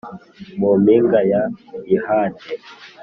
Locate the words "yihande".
1.89-2.45